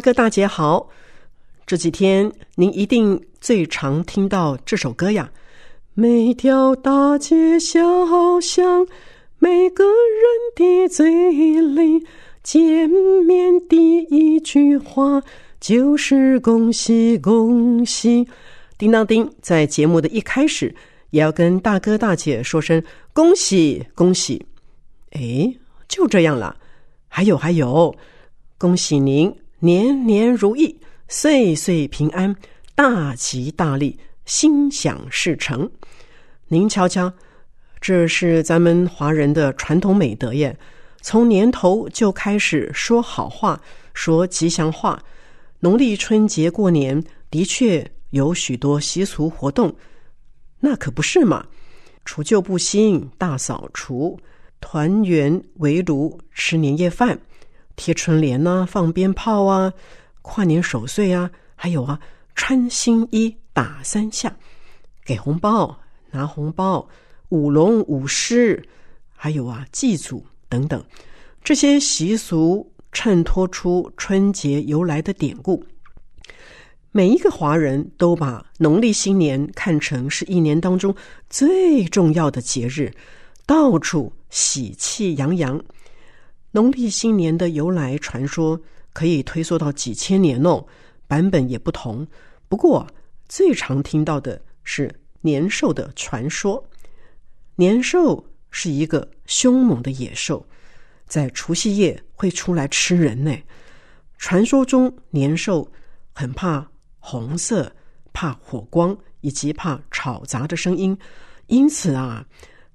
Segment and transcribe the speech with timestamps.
[0.00, 0.88] 大哥大姐好，
[1.66, 5.30] 这几天您一定最常听到这首歌呀。
[5.92, 7.78] 每条大街小
[8.40, 8.86] 巷，
[9.38, 12.06] 每个人的嘴里，
[12.42, 15.22] 见面第一句话
[15.60, 18.26] 就是恭喜恭喜。
[18.78, 20.74] 叮当叮，在节目的一开始，
[21.10, 22.82] 也要跟大哥大姐说声
[23.12, 24.46] 恭喜恭喜。
[25.10, 25.54] 哎，
[25.88, 26.56] 就这样了。
[27.06, 27.94] 还有还有，
[28.56, 29.30] 恭喜您！
[29.62, 30.74] 年年如意，
[31.06, 32.34] 岁岁平安，
[32.74, 35.70] 大吉大利，心想事成。
[36.48, 37.12] 您瞧瞧，
[37.78, 40.56] 这是咱们华人的传统美德耶。
[41.02, 43.60] 从年头就开始说好话，
[43.92, 44.98] 说吉祥话。
[45.58, 49.76] 农历春节过年的确有许多习俗活动，
[50.58, 51.44] 那可不是嘛？
[52.06, 54.18] 除旧布新，大扫除，
[54.58, 57.20] 团圆围炉，吃年夜饭。
[57.80, 59.72] 贴春联呐，放鞭炮啊，
[60.20, 61.98] 跨年守岁啊，还有啊，
[62.34, 64.36] 穿新衣打三下，
[65.02, 66.86] 给红包拿红包，
[67.30, 68.62] 舞龙舞狮，
[69.16, 70.84] 还有啊，祭祖等等，
[71.42, 75.64] 这些习俗衬托出春节由来的典故。
[76.92, 80.94] 每一个华人都把农历新年看成是一年当中
[81.30, 82.92] 最重要的节日，
[83.46, 85.58] 到处喜气洋洋。
[86.52, 88.60] 农历新年的由来传说
[88.92, 90.66] 可以推溯到几千年哦，
[91.06, 92.06] 版本也不同。
[92.48, 92.86] 不过
[93.28, 96.64] 最常听到的是年兽的传说。
[97.54, 100.44] 年兽是一个凶猛的野兽，
[101.06, 103.32] 在除夕夜会出来吃人呢。
[104.18, 105.70] 传说中年兽
[106.12, 106.68] 很怕
[106.98, 107.70] 红色，
[108.12, 110.98] 怕火光，以及怕吵杂的声音，
[111.46, 112.26] 因此啊，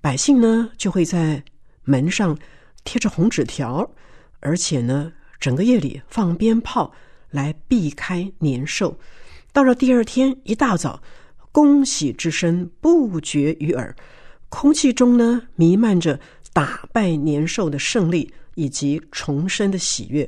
[0.00, 1.42] 百姓呢就会在
[1.82, 2.34] 门上。
[2.88, 3.86] 贴着红纸条，
[4.40, 6.90] 而且呢，整个夜里放鞭炮
[7.28, 8.98] 来避开年兽。
[9.52, 11.02] 到了第二天一大早，
[11.52, 13.94] 恭喜之声不绝于耳，
[14.48, 16.18] 空气中呢弥漫着
[16.54, 20.26] 打败年兽的胜利以及重生的喜悦。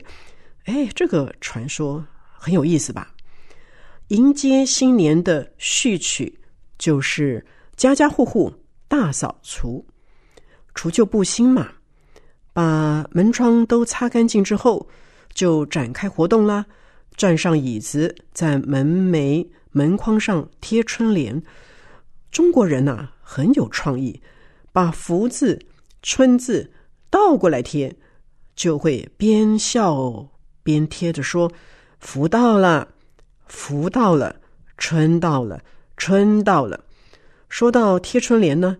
[0.66, 3.14] 哎，这个传说很有意思吧？
[4.08, 6.38] 迎接新年的序曲
[6.76, 7.42] 就是
[7.74, 8.52] 家家户户
[8.86, 9.82] 大扫除，
[10.74, 11.72] 除旧布新嘛。
[12.52, 14.88] 把门窗都擦干净之后，
[15.32, 16.66] 就展开活动啦。
[17.16, 21.42] 站上椅子，在门楣、门框上贴春联。
[22.30, 24.22] 中国人呐很有创意，
[24.72, 25.58] 把福字、
[26.02, 26.70] 春字
[27.10, 27.96] 倒过来贴，
[28.54, 30.28] 就会边笑
[30.62, 31.52] 边贴着说
[32.00, 32.88] ：“福到了，
[33.46, 34.36] 福到了，
[34.78, 35.60] 春到了，
[35.96, 36.84] 春到了。”
[37.50, 38.76] 说到贴春联呢，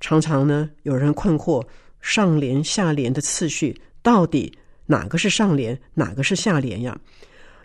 [0.00, 1.64] 常常呢有人困惑。
[2.04, 4.52] 上联下联的次序到底
[4.84, 6.94] 哪个是上联，哪个是下联呀？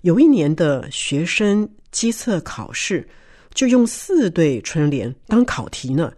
[0.04, 3.06] 有一年的学生机测考试，
[3.54, 6.14] 就用四对春联当考题呢，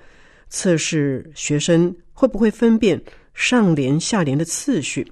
[0.50, 3.02] 测试学生会不会分辨
[3.34, 5.12] 上联下联的次序。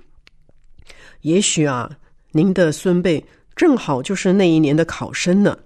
[1.22, 1.90] 也许啊，
[2.32, 5.58] 您的孙辈正好就是那一年的考生呢，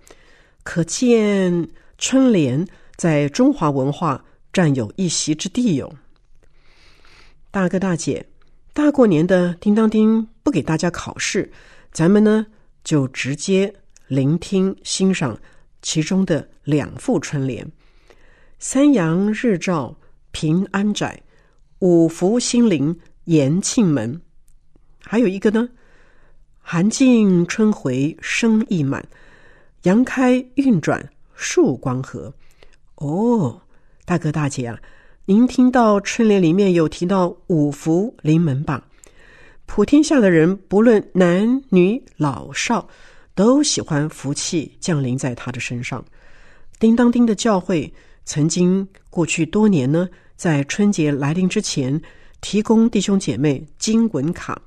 [0.64, 1.68] 可见
[1.98, 2.66] 春联
[2.96, 4.24] 在中华文化
[4.54, 5.94] 占有一席之地哟。
[7.54, 8.26] 大哥大姐，
[8.74, 11.52] 大过年的，叮当叮不给大家考试，
[11.92, 12.48] 咱们呢
[12.84, 13.72] 就直接
[14.08, 15.40] 聆听欣赏
[15.80, 17.72] 其中的两副春联：
[18.58, 19.96] 三阳日照
[20.32, 21.22] 平安宅，
[21.78, 24.20] 五福星临延庆门。
[25.04, 25.70] 还有一个呢，
[26.60, 29.08] 寒尽春回生意满，
[29.84, 32.34] 阳开运转树光和。
[32.96, 33.62] 哦，
[34.06, 34.80] 大哥大姐啊。
[35.26, 38.86] 您听到春联里面有提到五福临门吧？
[39.66, 42.90] 普天下的人，不论男女老少，
[43.34, 46.04] 都喜欢福气降临在他的身上。
[46.78, 47.94] 叮当叮的教会
[48.26, 52.02] 曾经过去多年呢，在春节来临之前，
[52.42, 54.62] 提供弟兄姐妹经文卡，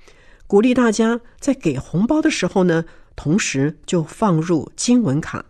[0.46, 2.82] 鼓励大家在给红包的时候呢，
[3.14, 5.44] 同时就放入经文卡，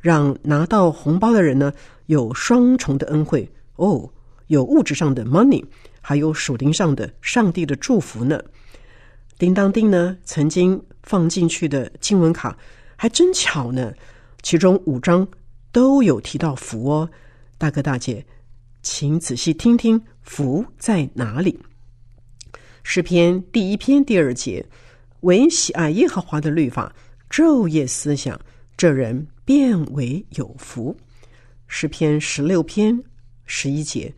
[0.00, 1.72] 让拿到红包的人呢
[2.06, 4.10] 有双重的恩惠哦。
[4.48, 5.64] 有物质上的 money，
[6.02, 8.42] 还有属灵上的上帝的祝福呢。
[9.38, 12.58] 叮当叮呢，曾经放进去的经文卡
[12.96, 13.94] 还真巧呢，
[14.42, 15.26] 其中五章
[15.70, 17.08] 都有提到福哦。
[17.56, 18.26] 大哥大姐，
[18.82, 21.60] 请仔细听听福在哪里。
[22.82, 24.64] 诗篇第一篇第二节，
[25.20, 26.94] 唯喜爱耶和华的律法，
[27.28, 28.40] 昼夜思想，
[28.76, 30.96] 这人变为有福。
[31.66, 33.00] 诗篇十六篇
[33.44, 34.14] 十一节，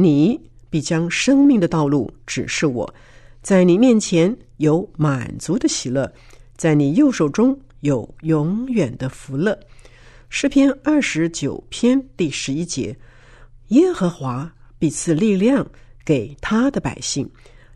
[0.00, 0.40] 你
[0.70, 2.94] 必将生命的道路指示我。
[3.42, 6.12] 在你面前有满足的喜乐，
[6.56, 9.58] 在你右手中有永远的福乐。
[10.28, 12.96] 诗篇二十九篇第十一节：
[13.68, 15.68] 耶和华必赐力量
[16.04, 17.28] 给他的百姓，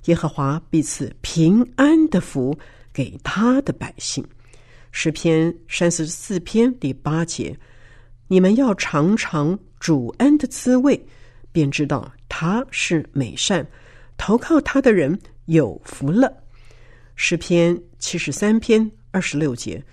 [0.05, 2.57] 耶和华必赐平安的福
[2.93, 4.25] 给他的百姓。
[4.93, 7.59] 诗篇三十四篇第八节：
[8.29, 11.05] 你们要尝尝主恩的滋味，
[11.53, 13.65] 便知道他是美善，
[14.17, 15.17] 投靠他的人。
[15.47, 16.33] 有福了，
[17.17, 19.85] 诗篇七十三篇二十六节，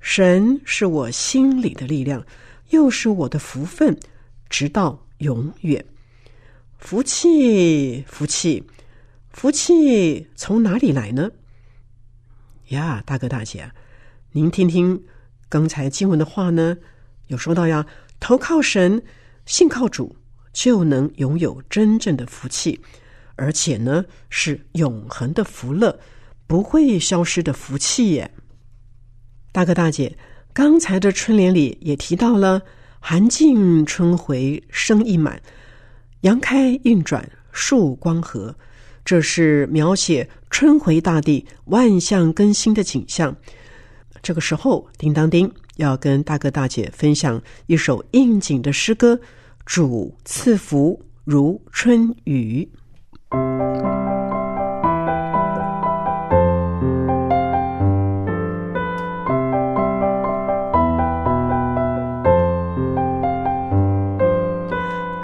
[0.00, 2.26] 神是我心里的力量，
[2.70, 3.96] 又是我的福分，
[4.50, 5.82] 直到永远。
[6.78, 8.62] 福气，福气，
[9.30, 11.30] 福气从哪里来呢？
[12.70, 13.70] 呀，大哥大姐，
[14.32, 15.00] 您听听
[15.48, 16.76] 刚才经文的话呢，
[17.28, 17.86] 有说到呀，
[18.18, 19.00] 投靠神，
[19.46, 20.16] 信靠主，
[20.56, 22.80] 就能拥有真正的福气。
[23.34, 26.00] 而且呢，是永恒的福乐，
[26.46, 28.30] 不会消失的福气耶。
[29.52, 30.16] 大哥大姐，
[30.54, 32.62] 刚才的春联里也提到了
[32.98, 35.38] “寒尽春回生意满，
[36.22, 38.56] 阳开运转树光和”，
[39.04, 43.36] 这是描写春回大地、万象更新的景象。
[44.22, 49.20] 这个时候，叮当叮要跟大哥大姐分享一首应景的诗歌
[49.66, 52.66] ：“主赐福如春雨。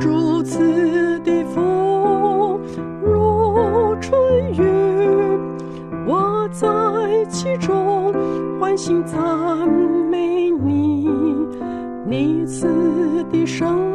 [0.00, 2.60] 主赐的福
[3.00, 4.12] 如春
[4.54, 4.60] 雨，
[6.04, 6.68] 我在
[7.30, 8.12] 其中
[8.58, 9.68] 唤醒赞
[10.10, 11.08] 美你，
[12.04, 12.66] 你赐
[13.30, 13.91] 的生。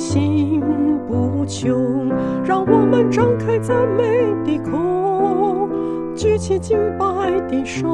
[0.00, 0.58] 心
[1.06, 2.08] 不穷，
[2.42, 5.68] 让我们张开赞美的口，
[6.16, 7.06] 举起敬拜
[7.48, 7.86] 的手，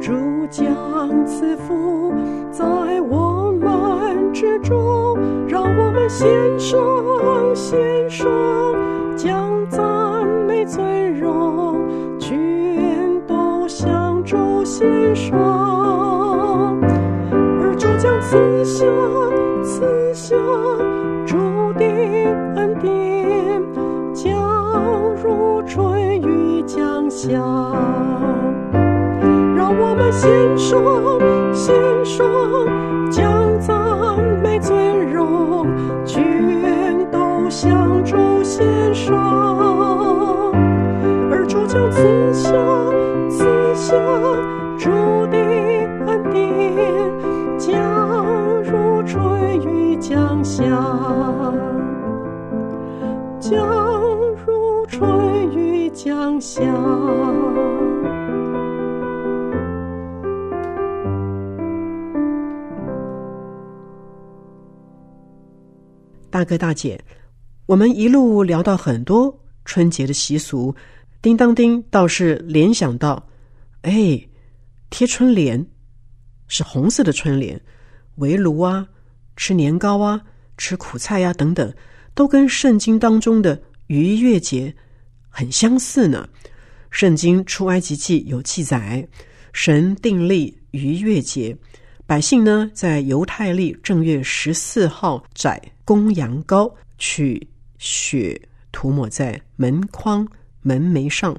[0.00, 0.12] 主
[0.50, 0.66] 将
[1.24, 2.12] 赐福
[2.50, 2.64] 在
[3.02, 5.16] 我们之中，
[5.46, 6.28] 让我们献
[6.58, 6.76] 上
[7.54, 8.28] 献上，
[9.16, 9.80] 将赞
[10.48, 11.78] 美、尊荣
[12.18, 15.38] 全都向主献上。
[17.30, 18.84] 而主将赐下
[19.62, 19.93] 赐。
[20.14, 20.36] 下
[21.26, 23.60] 注定恩典，
[24.14, 24.30] 假
[25.20, 27.32] 如春雨降下，
[29.56, 31.18] 让我们心双
[31.52, 31.74] 心
[32.04, 32.04] 双。
[32.04, 32.83] 先说
[66.44, 67.02] 大哥大姐，
[67.64, 69.34] 我们一路聊到很多
[69.64, 70.76] 春节的习俗，
[71.22, 73.26] 叮当叮倒是联想到，
[73.80, 74.20] 哎，
[74.90, 75.66] 贴春联
[76.46, 77.58] 是红色的春联，
[78.16, 78.86] 围炉啊，
[79.38, 80.20] 吃年糕啊，
[80.58, 81.72] 吃苦菜呀等等，
[82.12, 84.76] 都跟圣经当中的逾越节
[85.30, 86.28] 很相似呢。
[86.90, 89.08] 圣经出埃及记有记载，
[89.54, 91.56] 神订立逾越节。
[92.04, 97.48] 百姓呢，在犹太历正月十四号宰公羊羔，取
[97.78, 98.40] 血
[98.72, 100.26] 涂抹在门框、
[100.62, 101.36] 门楣上。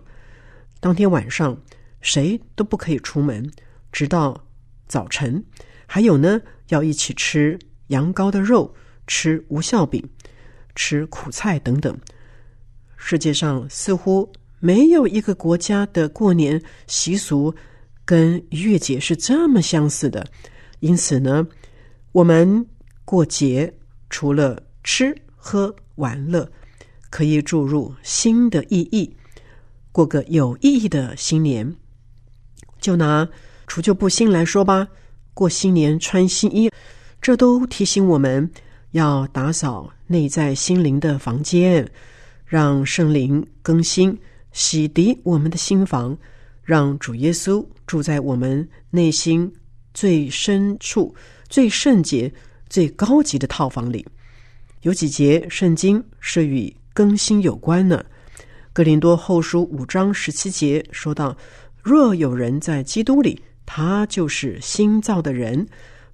[0.80, 1.58] 当天晚上，
[2.02, 3.52] 谁都不可以出门，
[3.92, 4.46] 直到
[4.88, 5.44] 早晨。
[5.88, 8.76] 还有呢，要一起吃羊羔的肉，
[9.08, 10.04] 吃无效饼，
[10.76, 11.98] 吃苦菜等等。
[12.98, 17.54] 世界上似乎没有一个国家的过年习俗
[18.04, 20.26] 跟月节是这么相似的。
[20.80, 21.48] 因此呢，
[22.12, 22.68] 我们
[23.04, 23.74] 过节
[24.18, 26.50] 除了吃喝玩乐，
[27.10, 29.14] 可以注入新的意义，
[29.92, 31.76] 过个有意义的新年。
[32.80, 33.28] 就拿
[33.68, 34.88] 除旧布新来说吧，
[35.34, 36.72] 过新年穿新衣，
[37.22, 38.50] 这都提醒我们
[38.92, 41.86] 要打扫内在心灵的房间，
[42.46, 44.18] 让圣灵更新、
[44.54, 46.18] 洗涤我们的心房，
[46.64, 49.52] 让主耶稣住在我们内心
[49.94, 51.14] 最深处、
[51.50, 52.34] 最圣洁、
[52.70, 54.06] 最高级的套房里。
[54.82, 58.04] 有几节圣经是与更新有关呢？
[58.72, 61.36] 哥林多后书五章十七节说到
[61.82, 65.66] ：“若有人在基督里，他就是新造的人，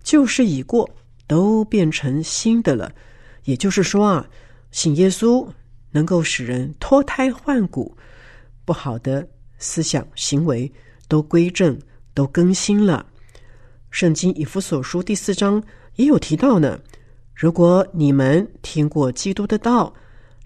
[0.04, 0.90] 旧事已过，
[1.28, 2.92] 都变成新的了。”
[3.46, 4.28] 也就是说啊，
[4.72, 5.48] 信耶稣
[5.90, 7.98] 能够使人脱胎换骨，
[8.64, 9.28] 不好的
[9.58, 10.72] 思想行为
[11.08, 11.78] 都归正，
[12.14, 13.06] 都更新了。
[13.90, 15.62] 圣经以弗所书第四章
[15.96, 16.80] 也有提到呢
[17.34, 19.94] ：“如果你们听过基督的道，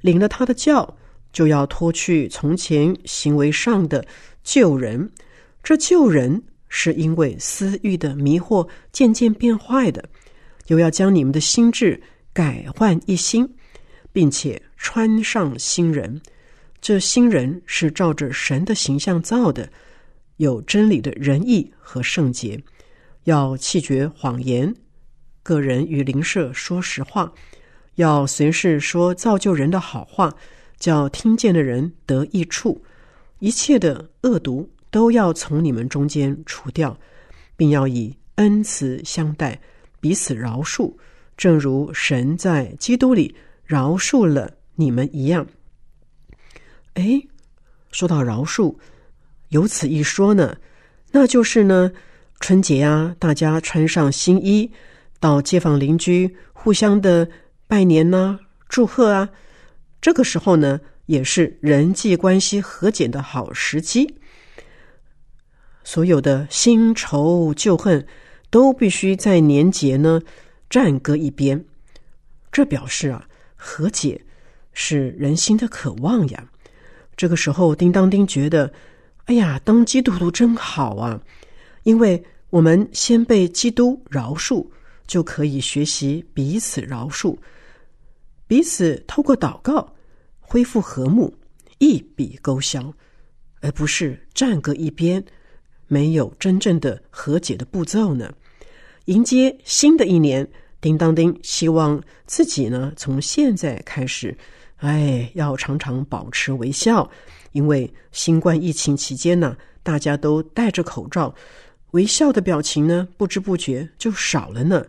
[0.01, 0.97] 领了他的教。”
[1.35, 4.07] 就要脱去从前行为上的
[4.41, 5.11] 旧人，
[5.61, 10.01] 这旧人是因为私欲的迷惑渐渐变坏的，
[10.67, 13.45] 又要将你们的心智改换一新，
[14.13, 16.21] 并且穿上新人。
[16.79, 19.69] 这新人是照着神的形象造的，
[20.37, 22.57] 有真理的仁义和圣洁，
[23.25, 24.73] 要弃绝谎言，
[25.45, 27.31] 个人与邻舍说实话，
[27.95, 30.33] 要随时说造就人的好话。
[30.77, 32.83] 叫听见的人得益处，
[33.39, 36.97] 一切的恶毒都要从你们中间除掉，
[37.55, 39.61] 并要以恩慈相待，
[40.01, 40.93] 彼此饶恕，
[41.37, 43.33] 正如神在基督里
[43.63, 45.47] 饶恕了你们一样。
[46.95, 47.21] 哎，
[47.91, 48.75] 说到饶恕，
[49.49, 50.57] 有此一说呢，
[51.11, 51.93] 那就是呢，
[52.41, 54.69] 春节啊，大家穿上新衣，
[55.25, 57.27] 到街坊邻居互相的
[57.65, 58.37] 拜年呐，
[58.69, 59.27] 祝贺啊。
[59.99, 64.17] 这个时候呢，也是人际关系和解的好时机。
[65.83, 68.05] 所有的新仇旧恨
[68.51, 70.21] 都必须在年节呢
[70.69, 71.65] 暂搁一边。
[72.51, 74.21] 这表示啊，和解
[74.73, 76.47] 是人心的渴望呀。
[77.17, 78.71] 这个时候，叮当丁觉得，
[79.25, 81.19] 哎呀，当基督徒真好啊！
[81.81, 84.67] 因为我们先被基督饶恕，
[85.07, 87.37] 就可以学习彼此饶恕，
[88.47, 89.93] 彼此透过祷告。
[90.47, 91.33] 恢复和睦，
[91.79, 92.93] 一笔勾销，
[93.61, 95.25] 而不是站搁一边，
[95.87, 98.31] 没有真正的和解的步骤呢？
[99.05, 100.47] 迎接新的一年，
[100.79, 104.37] 叮当叮希望自己呢，从现在开始，
[104.77, 107.09] 哎，要常常保持微笑，
[107.53, 111.33] 因为新冠疫情期间呢，大家都戴着口罩，
[111.95, 114.85] 微笑的表情呢，不知不觉就少了呢。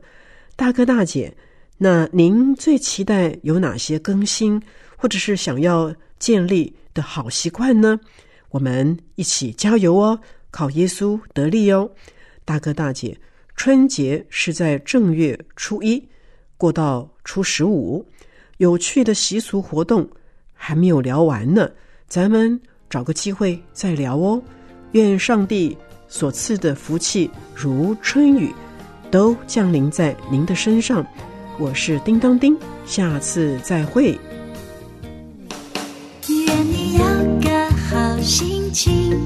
[0.56, 1.32] 大哥大姐，
[1.78, 4.60] 那您最期待有哪些更新？
[4.96, 8.00] 或者是想要建立的好习惯呢？
[8.50, 10.18] 我们一起加油哦！
[10.50, 11.88] 靠耶稣得力哦！
[12.44, 13.16] 大哥大姐，
[13.54, 16.02] 春节是在正月初一
[16.56, 18.04] 过到初十五，
[18.56, 20.08] 有趣的习俗活动
[20.54, 21.70] 还没有聊完呢，
[22.08, 22.60] 咱们
[22.90, 24.42] 找个机会再聊哦。
[24.92, 25.76] 愿上帝
[26.08, 28.54] 所赐的福气如春雨，
[29.10, 31.06] 都降临在您的身上。
[31.58, 34.18] 我是叮当叮，下次再会。
[36.28, 37.04] 愿你有
[37.40, 39.18] 个好心情